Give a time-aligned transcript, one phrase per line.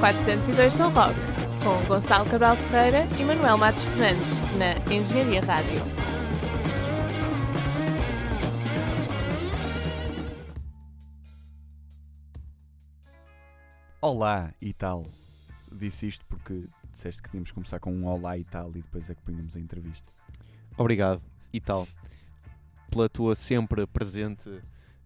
[0.00, 1.20] 402 São Roque,
[1.62, 5.78] com Gonçalo Cabral Ferreira e Manuel Matos Fernandes, na Engenharia Rádio.
[14.00, 15.04] Olá e tal.
[15.70, 19.10] Disse isto porque disseste que tínhamos que começar com um olá e tal e depois
[19.10, 20.10] é que punhamos a entrevista.
[20.78, 21.20] Obrigado
[21.52, 21.86] e tal
[22.90, 24.50] pela tua sempre presente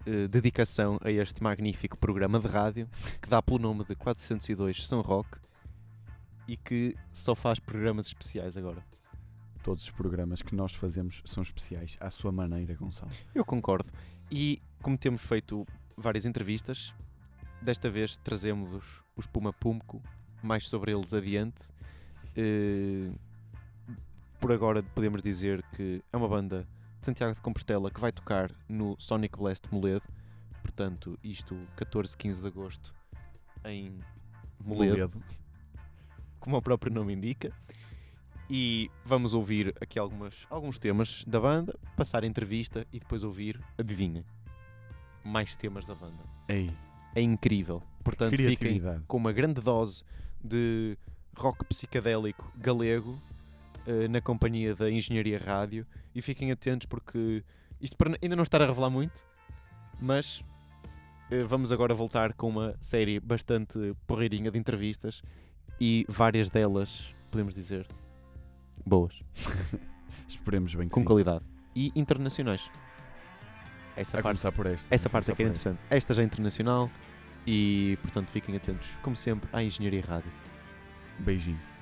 [0.06, 2.88] eh, dedicação a este magnífico programa de rádio
[3.22, 5.38] que dá pelo nome de 402 São Roque
[6.46, 8.84] e que só faz programas especiais agora.
[9.62, 13.10] Todos os programas que nós fazemos são especiais à sua maneira, Gonçalo.
[13.34, 13.90] Eu concordo.
[14.30, 15.66] E como temos feito
[15.96, 16.92] várias entrevistas,
[17.62, 20.02] desta vez trazemos os Puma Pumco,
[20.42, 21.68] mais sobre eles adiante.
[22.36, 23.10] Eh,
[24.38, 26.68] por agora podemos dizer que é uma banda
[27.04, 30.04] de Santiago de Compostela que vai tocar no Sonic Blast Moledo.
[30.62, 32.94] Portanto, isto 14, 15 de agosto
[33.66, 34.00] em
[34.58, 35.22] Moledo, Moledo.
[36.40, 37.52] como o próprio nome indica.
[38.48, 43.60] E vamos ouvir aqui algumas, alguns temas da banda, passar a entrevista e depois ouvir,
[43.76, 44.24] adivinha,
[45.22, 46.22] mais temas da banda.
[46.48, 46.70] Ei,
[47.14, 47.82] É incrível.
[48.02, 50.02] Portanto, fiquem com uma grande dose
[50.42, 50.96] de
[51.36, 53.18] rock psicadélico galego
[53.86, 57.42] eh, na companhia da Engenharia Rádio e fiquem atentos porque
[57.80, 59.26] isto para ainda não estar a revelar muito,
[60.00, 60.42] mas
[61.30, 65.22] eh, vamos agora voltar com uma série bastante porreirinha de entrevistas
[65.80, 67.86] e várias delas, podemos dizer,
[68.86, 69.22] boas,
[70.28, 71.06] Esperemos bem que com sim.
[71.06, 72.70] qualidade e internacionais.
[73.96, 74.92] Essa A parte começar por esta.
[74.94, 75.78] essa parte é que é interessante.
[75.88, 76.90] Esta já é internacional
[77.46, 80.30] e, portanto, fiquem atentos, como sempre, à Engenharia Rádio.
[80.30, 81.22] esta.
[81.22, 81.73] Beijinho.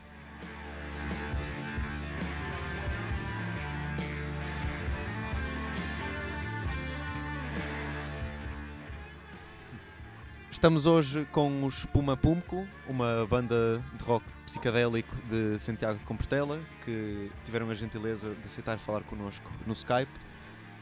[10.62, 16.60] Estamos hoje com os Puma Pumco, uma banda de rock psicadélico de Santiago de Compostela,
[16.84, 20.12] que tiveram a gentileza de aceitar falar connosco no Skype.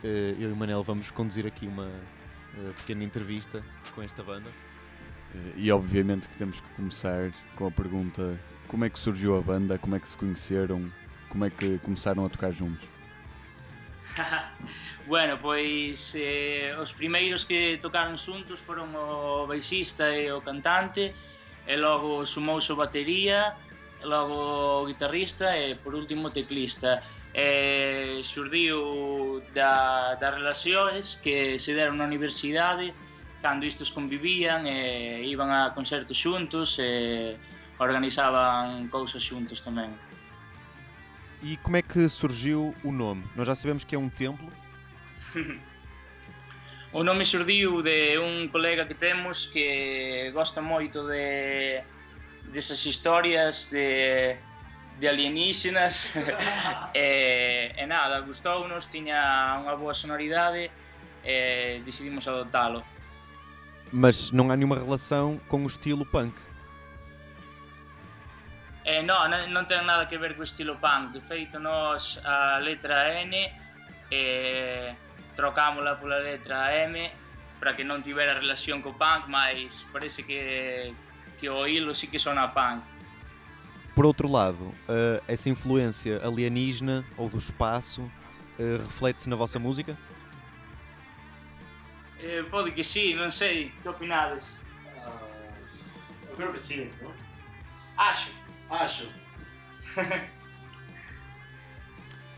[0.05, 1.87] Eh, Eu e o Manel vamos conduzir aqui uma
[2.59, 4.51] eh, pequena entrevista com esta banda.
[5.35, 8.39] Eh, E obviamente que temos que começar com a pergunta
[8.69, 10.93] como é que surgiu a banda, como é que se conheceram,
[11.31, 12.87] como é que começaram a tocar juntos.
[15.07, 21.15] bueno, pois eh, os primeiros que tocaron xuntos foron o baixista e o cantante
[21.67, 23.55] e logo sumouse o batería
[24.01, 27.01] e logo o guitarrista e por último o teclista
[27.31, 32.91] e xurdiu da, das relacións que se deron na universidade
[33.41, 37.39] cando estes convivían e iban a concertos xuntos e
[37.79, 40.10] organizaban cousas xuntos tamén.
[41.43, 43.25] E como é que surgiu o nome?
[43.35, 44.49] Nós já sabemos que é um templo.
[46.93, 51.85] O nome xurdiu de un colega que temos que gosta moito de
[52.51, 54.35] desas historias de,
[54.99, 56.13] de alienígenas
[56.93, 60.67] e, e nada, gustounos, tiña unha boa sonoridade
[61.23, 62.83] e decidimos adoptalo.
[63.95, 66.35] Mas não há nenhuma relação com o estilo punk.
[68.91, 72.59] E non, non, non ten nada que ver co estilo punk, de feito nós a
[72.59, 73.39] letra N
[74.11, 74.95] e
[75.37, 76.99] trocámola pola letra M
[77.61, 80.91] para que non tivera relación co punk, mas parece que,
[81.39, 82.83] que o hilo sí que sona punk.
[83.95, 88.11] Por outro lado, eh, essa influência alienígena ou do espaço
[88.59, 89.95] eh, reflete-se na vossa música?
[92.19, 94.59] Eh, pode que sí, non sei, que opinades?
[94.99, 95.15] Ah,
[96.27, 97.15] eu creo que sim, não?
[97.95, 98.35] Acho.
[98.71, 99.09] Acho.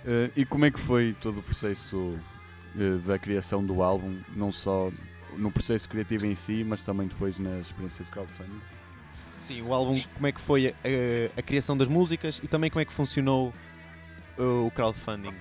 [0.04, 2.19] Eh, e como é que foi todo o processo
[2.76, 4.91] eh, da criação do álbum, não só
[5.37, 8.60] no processo criativo em si, mas também depois na experiência de crowdfunding?
[9.38, 12.81] Sim, o álbum, como é que foi a, a criação das músicas e também como
[12.81, 13.54] é que funcionou
[14.38, 15.37] uh, o crowdfunding?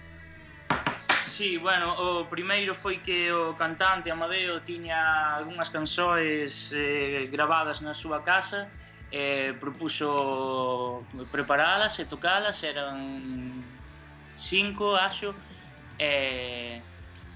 [1.24, 7.94] Sí, bueno, o primeiro foi que o cantante Amadeo tiña algunhas canções eh, gravadas na
[7.94, 8.70] súa casa
[9.12, 13.64] eh, propuxo preparalas e tocalas, eran
[14.38, 15.36] cinco, acho,
[16.00, 16.82] e,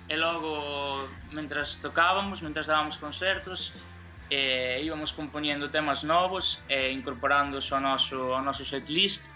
[0.07, 3.73] e logo, mentras tocábamos, mentras dábamos concertos,
[4.29, 9.29] e íbamos compoñendo temas novos e incorporándoos ao noso, ao noso setlist.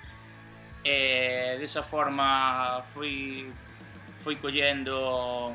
[0.83, 3.51] E desa forma foi,
[4.23, 5.53] foi collendo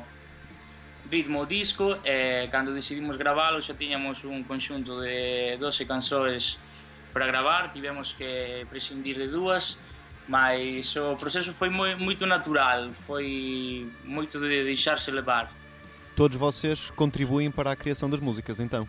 [1.09, 6.57] ritmo disco e cando decidimos gravalo xa tiñamos un conxunto de 12 canções
[7.15, 9.79] para gravar, tivemos que prescindir de dúas,
[10.27, 15.49] mas o proceso foi moi, moito natural, foi moito de deixarse levar.
[16.13, 18.85] Todos vocês contribuem para a criação das músicas, então.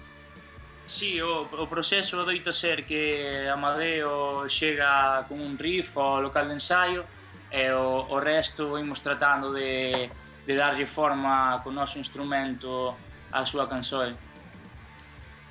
[0.89, 6.55] Sí, o, o proceso adoita ser que Amadeo chega con un riff ao local de
[6.55, 7.05] ensaio
[7.53, 10.11] e o, o resto imos tratando de,
[10.45, 12.97] de darlle forma co noso instrumento
[13.31, 14.17] á súa cansoe.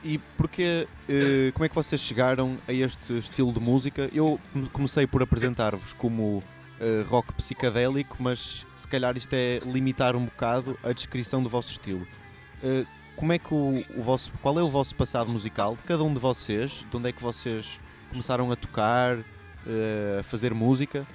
[0.08, 4.08] E porque, eh, como é que vocês chegaram a este estilo de música?
[4.14, 6.44] Eu come- comecei por apresentar-vos como
[6.80, 11.72] eh, rock psicadélico, mas se calhar isto é limitar um bocado a descrição do vosso
[11.72, 12.06] estilo.
[12.64, 12.86] Eh,
[13.16, 16.14] como é que o, o vosso, qual é o vosso passado musical de cada um
[16.14, 16.86] de vocês?
[16.88, 17.80] De onde é que vocês
[18.12, 19.18] começaram a tocar,
[20.20, 21.08] a fazer música?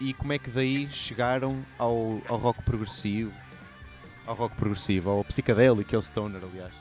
[0.00, 3.32] E como é que daí chegaram ao, ao rock progressivo?
[4.24, 6.72] Ao rock progressivo, ao psicadélico, ao stoner, aliás.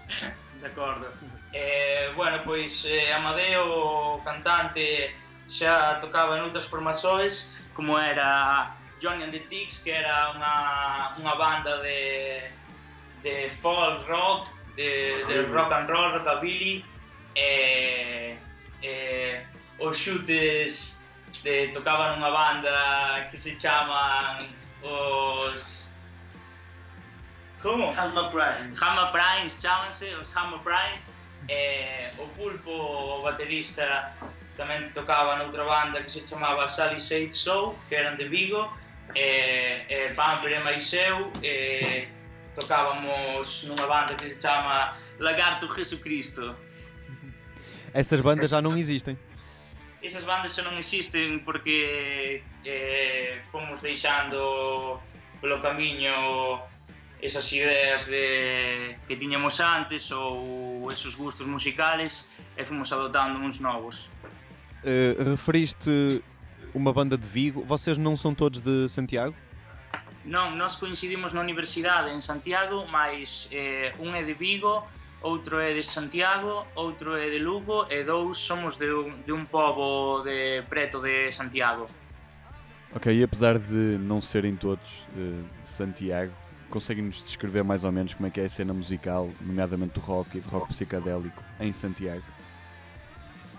[0.60, 1.12] De acordo.
[1.54, 5.16] Eh, bueno, pois eh, Amadeo, cantante,
[5.48, 10.56] xa tocaba en outras formações, como era Johnny and the Ticks, que era unha,
[11.18, 12.52] unha banda de,
[13.24, 16.84] de folk rock, de, de rock and roll, rockabilly,
[17.36, 18.36] e,
[18.84, 18.94] e
[19.80, 21.02] os chutes
[21.44, 24.42] de, tocaban unha banda que se chaman
[24.84, 25.87] os
[27.62, 27.92] Como?
[27.92, 28.74] Asma Prime.
[28.80, 31.10] Hammer Primes, chámanse, os Hammer Primes.
[31.50, 34.12] Eh, o Pulpo, o baterista,
[34.58, 38.68] tamén tocaba noutra banda que se chamaba Sally Shade Show, que eran de Vigo.
[39.16, 42.08] E, e Pamper e máis eu e
[42.54, 46.56] tocábamos nunha banda que se chama Lagarto Jesucristo.
[47.94, 49.18] Essas bandas já não existem.
[50.04, 55.00] Esas bandas xa non existen porque eh, fomos deixando
[55.40, 56.60] polo camiño
[57.22, 64.10] esas ideas de que tiñamos antes ou esos gustos musicales e fomos adoptando uns novos.
[64.84, 66.22] Uh, referiste
[66.74, 67.64] uma banda de Vigo.
[67.64, 69.36] Vocês não são todos de Santiago?
[70.28, 74.84] Non, nós coincidimos na universidade en Santiago, mas eh, un é de Vigo,
[75.24, 79.48] outro é de Santiago, outro é de Lugo e dous somos de un, de un
[79.48, 81.88] pobo de preto de Santiago.
[82.94, 86.34] Ok, e apesar de não serem todos eh, de Santiago,
[86.70, 90.38] conseguem-nos descrever mais ou menos como é que é a cena musical, nomeadamente do rock
[90.38, 92.24] e do rock psicadélico em Santiago?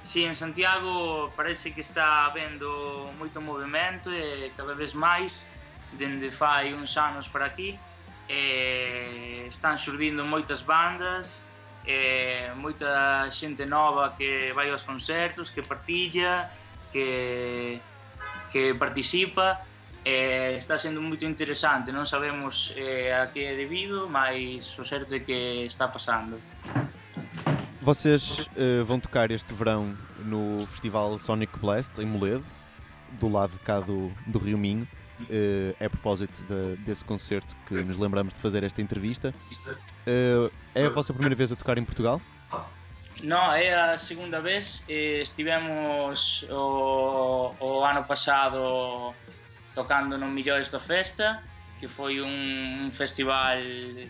[0.05, 5.45] Sí, en Santiago parece que está habendo moito movimento e cada vez máis
[5.93, 7.79] dende fai uns anos para aquí
[8.29, 11.45] e están xurdindo moitas bandas
[11.85, 12.49] e
[13.31, 16.49] xente nova que vai aos concertos, que partilla,
[16.93, 17.81] que
[18.51, 19.61] que participa
[20.09, 25.13] e está sendo moito interesante, non sabemos eh, a que é debido, mas o certo
[25.13, 26.41] é que está pasando.
[27.83, 29.93] Vocês eh, vão tocar este verão
[30.25, 32.45] no Festival Sonic Blast em Moledo,
[33.21, 34.89] do lado de cá do, do Rio Minho.
[35.29, 39.35] Eh, é a propósito de- desse concerto que nos lembramos de fazer esta entrevista.
[40.07, 42.21] Eh, é a vossa primeira vez a tocar em Portugal?
[43.23, 44.83] No, é a segunda vez.
[44.89, 49.13] Eh, estivemos o, o ano pasado
[49.79, 51.41] tocando no Millóes da Festa,
[51.79, 52.35] que foi un,
[52.83, 53.63] un festival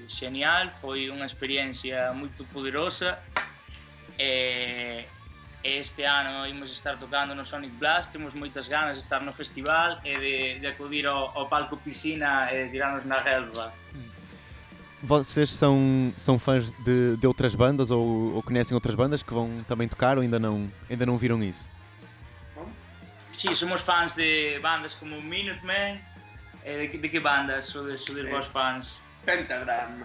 [0.09, 3.21] genial, foi unha experiencia moito poderosa.
[4.17, 5.05] E,
[5.61, 9.33] e este ano imos estar tocando no Sonic Blast, temos moitas ganas de estar no
[9.37, 13.69] festival e de, de acudir ao, ao palco piscina e tirarnos na relva.
[15.03, 15.77] Vocês são,
[16.17, 20.17] são fãs de, de outras bandas ou, ou conhecem outras bandas que vão também tocar
[20.17, 21.69] ou ainda não, ainda não viram isso?
[23.33, 26.01] Sí, somos fans de bandas como Minutemen.
[26.65, 28.31] E de, que- de que bandas sodes, sodes Eh.
[28.31, 28.99] vos fans?
[29.25, 30.03] Pentagram.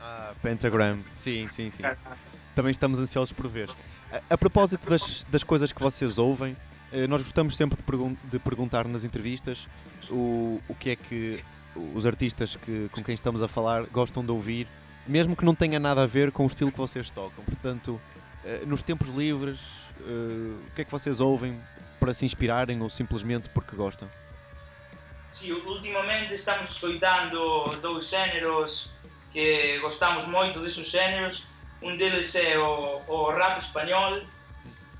[0.00, 1.82] Ah, Pentagram, sim, sim, sim.
[2.54, 3.70] Também estamos ansiosos por ver.
[4.12, 6.56] A, a propósito das, das coisas que vocês ouvem,
[6.92, 9.66] eh, nós gostamos sempre de, pergun- de perguntar nas entrevistas
[10.10, 11.42] o, o que é que
[11.94, 14.68] os artistas que, com quem estamos a falar gostam de ouvir,
[15.06, 17.42] mesmo que não tenha nada a ver com o estilo que vocês tocam.
[17.44, 18.00] Portanto,
[18.44, 19.60] eh, nos tempos livres,
[20.00, 20.04] eh,
[20.68, 21.58] o que é que vocês ouvem
[21.98, 24.08] para se inspirarem ou simplesmente porque gostam?
[25.32, 28.90] Sí, ultimamente estamos escoitando dous xéneros
[29.32, 31.44] que gostamos moito desos xéneros.
[31.82, 34.24] Un deles é o, o rap español,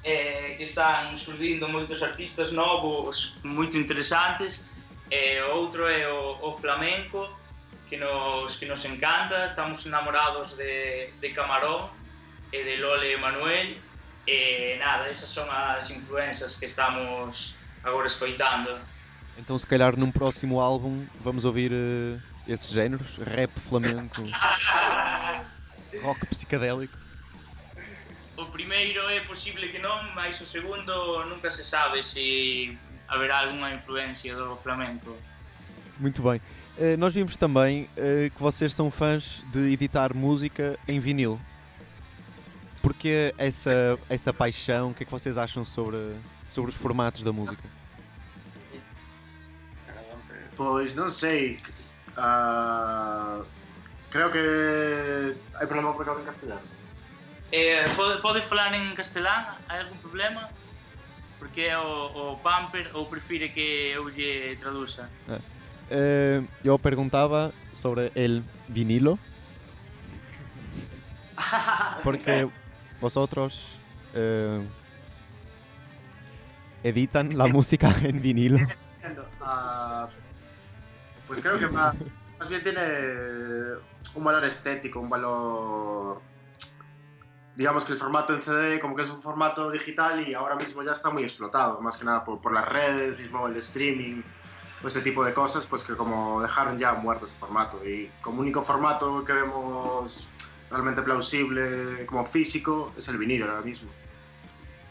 [0.04, 4.62] eh, que están surdindo moitos artistas novos moito interesantes.
[5.10, 7.32] E o outro é o, o flamenco,
[7.88, 9.46] que nos, que nos encanta.
[9.46, 11.88] Estamos enamorados de, de Camarón
[12.52, 13.74] e de Lole Manuel.
[14.26, 17.54] E nada, esas son as influencias que estamos
[17.84, 18.76] agora escoitando.
[19.38, 22.18] Então, se calhar num próximo álbum vamos ouvir eh,
[22.48, 24.22] esses géneros, rap flamenco,
[26.02, 26.96] rock psicadélico.
[28.36, 32.76] O primeiro é posible que non, mas o segundo nunca se sabe se
[33.08, 35.16] haberá algunha influencia do flamenco.
[35.98, 36.40] Muito bem.
[36.78, 41.40] Eh, nós vimos também eh, que vocês são fãs de editar música em vinil.
[42.96, 44.90] Porquê essa, essa paixão?
[44.90, 46.16] O que é que vocês acham sobre,
[46.48, 47.62] sobre os formatos da música?
[50.56, 51.60] Pois non sei.
[52.16, 53.42] ah,
[54.08, 56.64] creo que hai problema porque hablo en castellano.
[57.52, 59.44] Eh, pode, pode falar en castelán?
[59.68, 60.48] Hai algún problema?
[61.38, 65.10] Porque é o, o bumper ou prefire que eu lle traduza?
[65.90, 69.18] Eh, yo preguntaba sobre el vinilo.
[72.02, 72.48] Porque
[73.00, 73.76] vosotros
[74.14, 74.66] eh,
[76.82, 78.58] editan la música en vinilo.
[79.40, 80.08] Ah,
[81.26, 81.94] pues creo que más,
[82.38, 82.82] más bien tiene
[84.14, 86.20] un valor estético, un valor...
[87.54, 90.82] Digamos que el formato en CD como que es un formato digital y ahora mismo
[90.82, 94.22] ya está muy explotado, más que nada por, por las redes, mismo el streaming,
[94.82, 97.82] o ese tipo de cosas, pues que como dejaron ya muerto ese formato.
[97.86, 100.28] Y como único formato que vemos
[100.70, 103.88] realmente plausible como físico es el vinilo ahora mismo.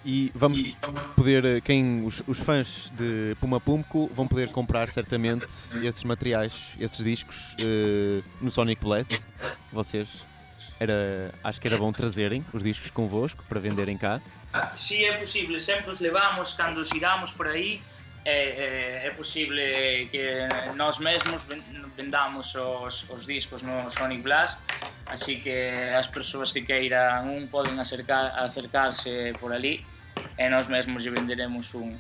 [0.08, 0.62] E vamos
[1.15, 5.48] poder, eh, quem os, os fãs de Puma Pumco vão poder comprar certamente
[5.82, 9.10] esses materiais, esses discos eh, no Sonic Blast.
[9.74, 10.08] Vocês
[10.79, 14.22] era, acho que era bom trazerem os discos convosco para venderem cá.
[14.53, 17.82] Ah, Si é posible, sempre os levamos cando os iramos por aí
[18.24, 20.24] é, é, é posible que
[20.75, 21.63] nós mesmos ven-
[21.98, 24.60] vendamos os, os discos no Sonic Blast
[25.05, 29.85] así que as persoas que queiran un poden acercar, acercarse por ali
[30.38, 31.97] e nós mesmos lle venderemos un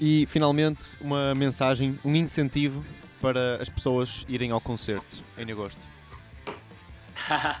[0.00, 2.84] E finalmente uma mensagem, um incentivo
[3.20, 5.80] para as pessoas irem ao concerto em agosto.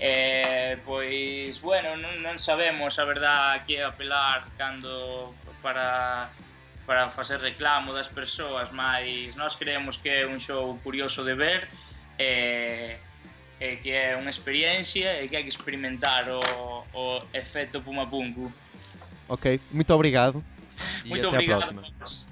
[0.00, 6.32] eh, pois, bueno, non, non sabemos a verdad que apelar cando para
[6.86, 11.68] para facer reclamo das persoas, mas nós creemos que é un show curioso de ver
[12.18, 12.96] e,
[13.62, 16.42] e que é unha experiencia e que hai que experimentar o,
[16.92, 18.52] o efecto Puma Punku.
[19.28, 20.42] Ok, muito obrigado
[21.04, 21.60] e Muito até obrigado.
[21.60, 21.82] próxima.
[21.82, 22.26] a todos.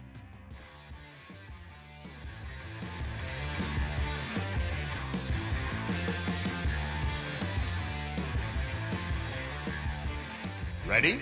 [10.89, 11.21] Ready?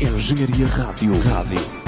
[0.00, 1.12] Engenharia Rádio.
[1.20, 1.79] Rádio.